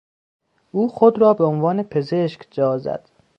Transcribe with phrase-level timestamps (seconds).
[0.71, 3.09] او خود را به عنوان پزشک جازد.